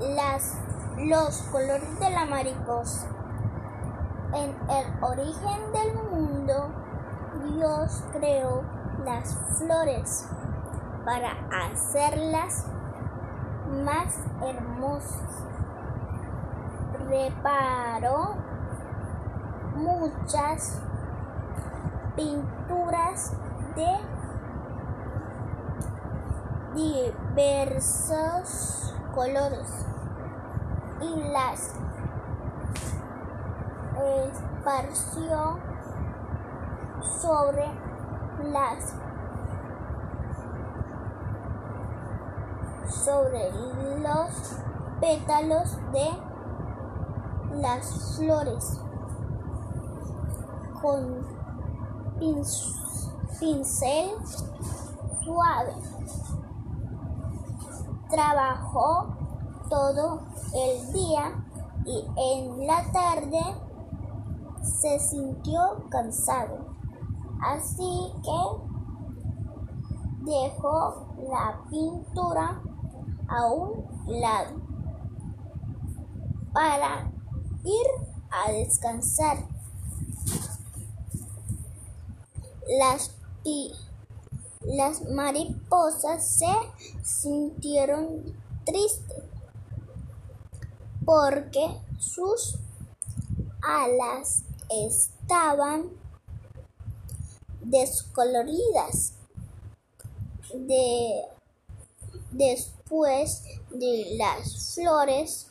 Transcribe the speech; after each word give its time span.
las, 0.00 0.56
los 0.98 1.42
colores 1.52 1.98
de 1.98 2.10
la 2.10 2.26
mariposa. 2.26 3.06
En 4.34 4.54
el 4.70 5.04
origen 5.04 5.72
del 5.72 5.94
mundo, 6.10 6.70
Dios 7.44 8.04
creó 8.12 8.62
las 9.04 9.36
flores 9.58 10.28
para 11.04 11.32
hacerlas 11.70 12.66
más 13.84 14.18
hermosas. 14.42 15.44
Reparó 17.08 18.34
muchas 19.76 20.80
pinturas 22.16 23.32
de 23.76 23.96
diversos 26.74 28.95
colores 29.16 29.86
y 31.00 31.20
las 31.32 31.74
esparció 34.28 35.58
sobre 37.22 37.66
las 38.52 38.94
sobre 42.90 43.50
los 44.02 44.60
pétalos 45.00 45.78
de 45.92 46.10
las 47.62 48.16
flores 48.16 48.80
con 50.82 51.26
pincel 53.40 54.10
suave. 55.24 55.74
Trabajó 58.10 59.16
todo 59.68 60.20
el 60.54 60.92
día 60.92 61.44
y 61.84 62.04
en 62.16 62.66
la 62.66 62.90
tarde 62.92 63.40
se 64.62 64.98
sintió 64.98 65.88
cansado. 65.90 66.66
Así 67.40 68.12
que 68.22 68.66
dejó 70.30 71.06
la 71.28 71.60
pintura 71.70 72.60
a 73.28 73.46
un 73.46 73.84
lado 74.06 74.56
para 76.52 77.12
ir 77.64 77.86
a 78.30 78.50
descansar. 78.50 79.36
Las, 82.78 83.14
las 84.66 85.02
mariposas 85.02 86.26
se 86.26 86.52
sintieron 87.04 88.36
tristes 88.64 89.22
porque 91.04 91.80
sus 91.98 92.58
alas 93.62 94.42
estaban 94.68 95.90
descoloridas. 97.60 99.12
De, 100.52 101.22
después 102.30 103.42
de 103.70 104.16
las 104.16 104.74
flores 104.74 105.48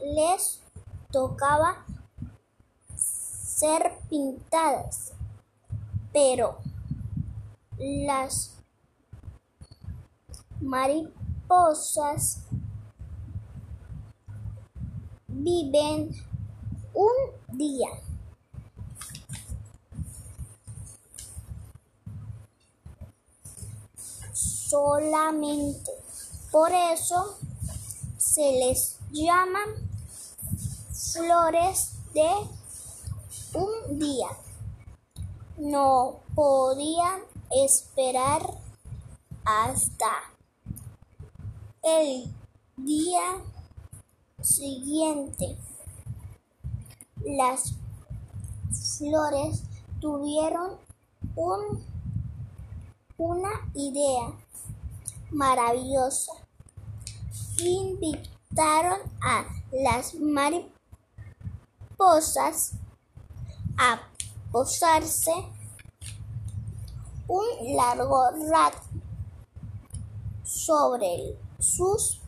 les 0.00 0.60
tocaba 1.10 1.84
ser 3.62 3.92
pintadas, 4.10 5.12
pero 6.12 6.58
las 7.78 8.56
mariposas 10.60 12.40
viven 15.28 16.10
un 16.92 17.56
día. 17.56 17.90
Solamente 24.32 25.92
por 26.50 26.72
eso 26.72 27.38
se 28.18 28.58
les 28.58 28.98
llaman 29.12 29.88
flores 30.92 31.92
de 32.12 32.61
día. 33.98 34.28
No 35.56 36.20
podían 36.34 37.20
esperar 37.50 38.42
hasta 39.44 40.10
el 41.82 42.32
día 42.76 43.42
siguiente. 44.40 45.56
Las 47.24 47.74
flores 48.98 49.62
tuvieron 50.00 50.78
un, 51.36 51.84
una 53.16 53.50
idea 53.74 54.32
maravillosa. 55.30 56.32
Invitaron 57.58 59.00
a 59.22 59.44
las 59.72 60.14
mariposas 60.14 60.72
a 63.82 63.98
posarse 64.52 65.32
un 67.26 67.76
largo 67.76 68.30
rato 68.48 68.78
sobre 70.44 71.36
sus 71.58 72.20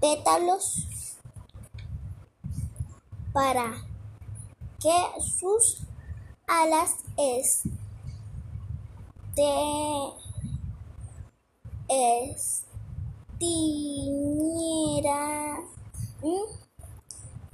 pétalos 0.00 0.86
para 3.34 3.74
que 4.80 5.20
sus 5.20 5.82
alas 6.46 6.96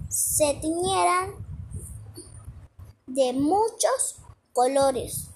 se 0.08 0.54
tiñeran 0.60 1.47
de 3.08 3.32
muchos 3.32 4.20
colores. 4.52 5.30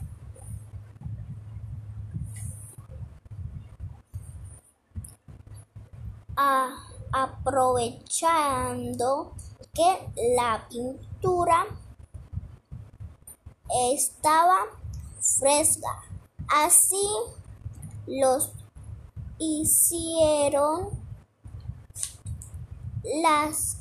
aprovechando 7.13 9.33
que 9.73 10.13
la 10.37 10.67
pintura 10.69 11.67
estaba 13.95 14.67
fresca. 15.21 16.03
Así 16.49 17.07
los 18.07 18.51
hicieron 19.39 20.91
las 23.05 23.79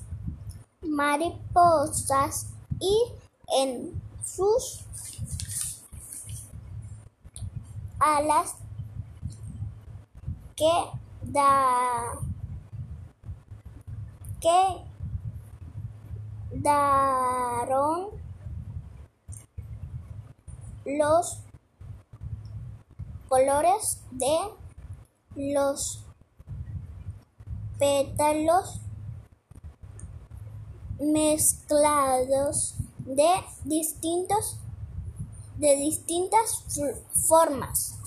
mariposas 0.81 2.47
y 2.79 3.11
en 3.51 4.01
sus 4.23 4.85
alas 7.99 8.55
que 10.55 10.71
da 11.23 12.19
que 14.39 14.85
daron 16.51 18.09
los 20.85 21.39
colores 23.29 24.03
de 24.11 24.37
los 25.35 26.05
pétalos 27.77 28.81
mezclados 30.99 32.80
de 33.15 33.29
distintos 33.65 34.57
de 35.57 35.75
distintas 35.75 36.65
formas. 37.27 38.00